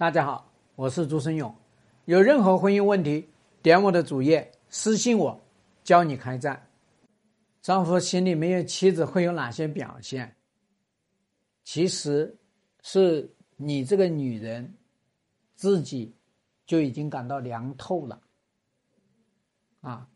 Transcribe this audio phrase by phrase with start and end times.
[0.00, 1.54] 大家好，我是朱生勇。
[2.06, 3.28] 有任何婚姻问题，
[3.60, 5.38] 点我的主页私信我，
[5.84, 6.70] 教你开战。
[7.60, 10.34] 丈夫心里没有妻子会有哪些表现？
[11.64, 12.34] 其实，
[12.80, 14.72] 是你这个女人
[15.54, 16.14] 自己
[16.64, 18.18] 就已经感到凉透了。
[19.82, 20.08] 啊，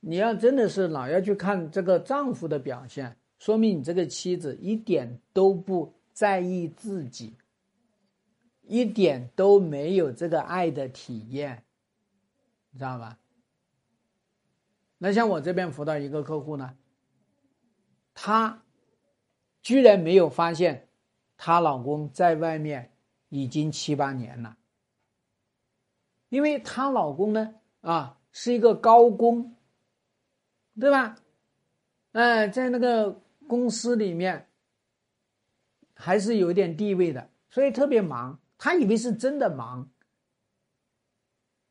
[0.00, 7.36] 你要真的是老要去看这个丈夫的表现，说明你这个妻子一点都不在意自己。
[8.66, 11.64] 一点都没有这个爱的体验，
[12.70, 13.18] 你知道吧？
[14.98, 16.76] 那像我这边辅导一个客户呢，
[18.14, 18.62] 她
[19.60, 20.88] 居然没有发现
[21.36, 22.92] 她老公在外面
[23.28, 24.56] 已经七八年了，
[26.30, 29.56] 因为她老公呢啊是一个高工，
[30.80, 31.16] 对吧？
[32.12, 34.48] 哎，在那个公司里面
[35.94, 38.40] 还是有点地位的，所以特别忙。
[38.56, 39.90] 他以为是真的忙，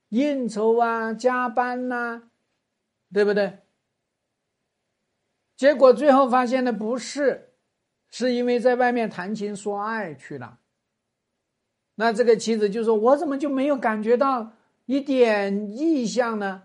[0.09, 2.29] 应酬啊，加班呐，
[3.11, 3.59] 对不对？
[5.55, 7.53] 结果最后发现的不是，
[8.09, 10.59] 是因为在外面谈情说爱去了。
[11.95, 14.53] 那这个妻子就说：“我怎么就没有感觉到
[14.85, 16.63] 一点意向呢？”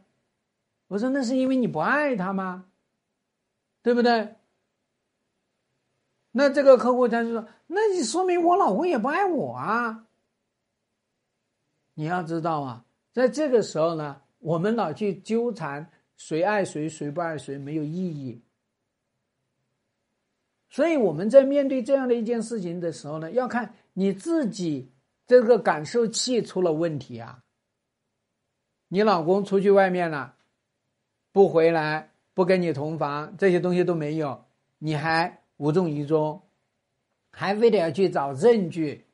[0.89, 2.71] 我说：“那是因为你不爱他吗？
[3.83, 4.37] 对不对？”
[6.33, 10.07] 那这个客户他就说：“那你说明我老公也不爱我啊。”
[11.99, 18.41] 你要知道啊，在这个时候呢，我们老去纠缠谁爱谁，谁不爱谁，没有意义。
[20.71, 24.93] 所以我们在面对这样的一件事情的时候呢，要看你自己
[25.27, 27.43] 这个感受器出了问题啊。
[28.87, 30.37] 你老公出去外面了，
[31.33, 34.45] 不回来，不跟你同房，这些东西都没有，
[34.79, 36.41] 你还无动于衷，
[37.33, 39.05] 还非得要去找证据。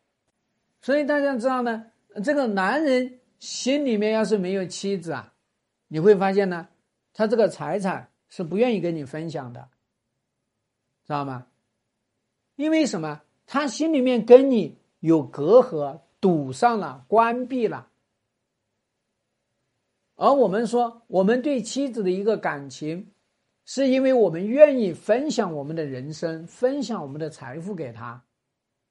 [0.83, 1.87] 所以大家知道呢。
[2.23, 5.33] 这个男人心里面要是没有妻子啊，
[5.89, 6.69] 你会发现呢，
[7.12, 9.69] 他这个财产是不愿意跟你分享的，
[11.07, 11.47] 知道吗？
[12.57, 13.23] 因为什么？
[13.47, 17.89] 他心里面跟你有隔阂，堵上了，关闭了。
[20.17, 23.13] 而我们说，我们对妻子的一个感情，
[23.64, 28.25] 是因为我们愿意分享我们的人生，分享我们的财富给他。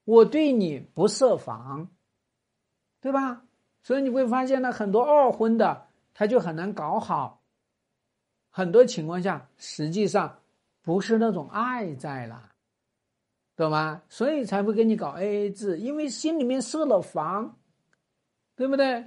[0.03, 1.90] 我对你不设防。
[3.03, 3.44] 对吧？
[3.81, 7.44] 所以你会发现呢，很多二婚的他就很难搞好。
[8.50, 10.40] 很多情况下，实际上
[10.81, 12.53] 不是那种爱在了，
[13.58, 14.02] 懂吗？
[14.08, 17.58] 所以才会跟你搞 A A 制，因为心里面设了防，
[18.56, 19.06] 对不对？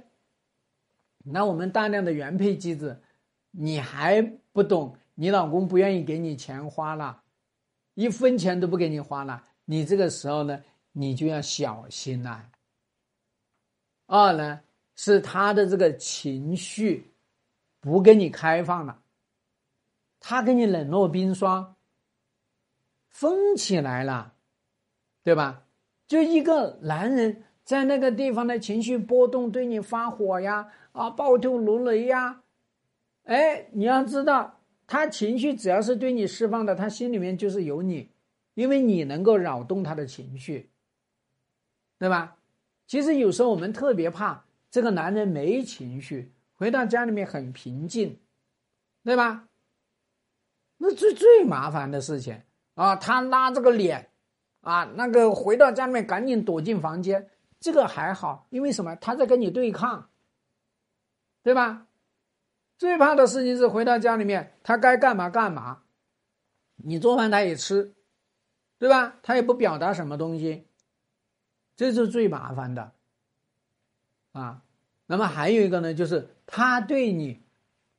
[1.23, 3.01] 那我们大量的原配机制，
[3.49, 4.21] 你还
[4.51, 4.95] 不懂？
[5.15, 7.23] 你老公不愿意给你钱花了，
[7.95, 12.47] 一分钱都不给你花了，你这个时候呢，你就要小心了。
[14.07, 14.61] 二呢，
[14.95, 17.11] 是他的这个情绪
[17.79, 18.99] 不跟你开放了，
[20.19, 21.75] 他跟你冷若冰霜，
[23.09, 24.33] 封起来了，
[25.23, 25.63] 对吧？
[26.07, 32.41] 就一个男人在那个地方的情绪波动，对你发火呀，啊，暴跳如雷呀，
[33.23, 38.09] 哎，你要知道，他情绪只要是对你释放的，他心里面就是有你，
[38.53, 40.69] 因为你能够扰动他的情绪，
[41.99, 42.37] 对吧？
[42.87, 48.19] 其实有时候我们特别怕这个男人没情绪，回到家里面很平静，
[49.03, 49.47] 对吧？
[50.77, 52.41] 那最最麻烦的事情
[52.75, 54.09] 啊，他拉这个脸，
[54.61, 58.95] 啊，那个回到家里面赶紧躲进房间，这个还好，因为什么？
[58.95, 60.09] 他在跟你对抗，
[61.43, 61.87] 对吧？
[62.77, 65.81] 最怕的事情是回到家里面，他该干嘛干嘛，
[66.75, 67.95] 你做饭他也吃，
[68.77, 69.17] 对吧？
[69.23, 70.66] 他也不表达什么东西。
[71.77, 72.91] 这是最麻烦的，
[74.33, 74.63] 啊，
[75.05, 77.43] 那么还有一个呢，就是他对你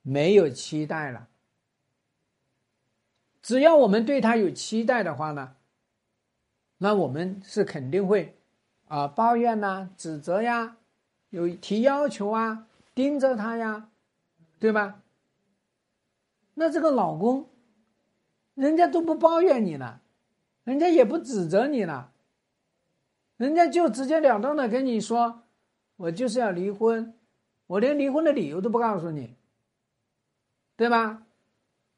[0.01, 1.29] 没有期待了。
[3.41, 5.55] 只要我们对他有期待的话呢，
[6.79, 8.37] 那我们是肯定会
[8.89, 10.75] 啊抱怨呐、指责呀、
[11.29, 13.89] 有提要求啊、盯着他呀，
[14.59, 15.01] 对吧？
[16.55, 17.49] 那这个老公，
[18.55, 20.01] 人家都不抱怨你了，
[20.65, 22.11] 人家也不指责你了。
[23.39, 25.43] 人家就直截了当的跟你说，
[25.95, 27.13] 我就是要离婚，
[27.67, 29.33] 我连离婚的理由都不告诉你，
[30.75, 31.23] 对吧？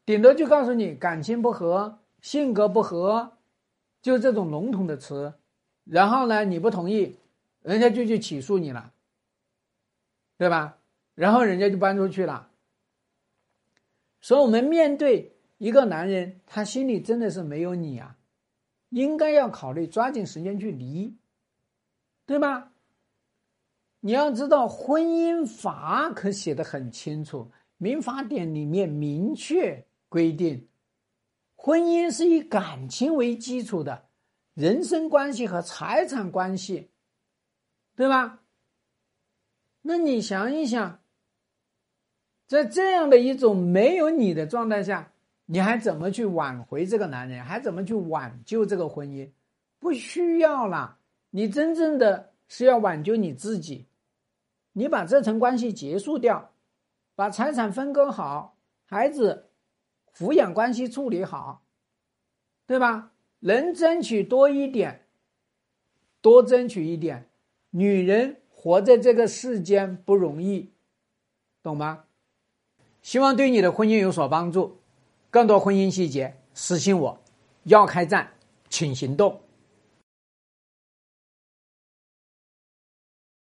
[0.05, 3.37] 顶多就告诉你感情不和、性格不合，
[4.03, 5.33] 就这种笼统的词。
[5.83, 7.15] 然后呢，你不同意，
[7.63, 8.93] 人家就去起诉你了，
[10.37, 10.77] 对吧？
[11.15, 12.49] 然后人家就搬出去了。
[14.21, 18.15] 所以，我们面对一个男人，他心里真的是没有你啊，
[18.89, 21.15] 应该要考虑抓紧时间去离。
[22.25, 22.71] 对吧？
[23.99, 30.67] 你要知道，婚姻法可写的很清楚，民法典里面明确规定，
[31.55, 34.07] 婚姻是以感情为基础的，
[34.55, 36.89] 人身关系和财产关系，
[37.95, 38.39] 对吧？
[39.83, 40.99] 那你想一想，
[42.47, 45.11] 在这样的一种没有你的状态下，
[45.45, 47.43] 你还怎么去挽回这个男人？
[47.43, 49.29] 还怎么去挽救这个婚姻？
[49.79, 50.97] 不需要了。
[51.31, 53.87] 你真正的是要挽救你自己，
[54.73, 56.51] 你把这层关系结束掉，
[57.15, 59.49] 把财产分割好，孩子
[60.15, 61.63] 抚养关系处理好，
[62.67, 63.11] 对吧？
[63.39, 65.07] 能争取多一点，
[66.21, 67.27] 多争取一点。
[67.71, 70.71] 女人活在这个世间不容易，
[71.63, 72.03] 懂吗？
[73.01, 74.77] 希望对你的婚姻有所帮助。
[75.31, 77.23] 更多婚姻细节，私信我。
[77.63, 78.33] 要开战，
[78.69, 79.41] 请行动。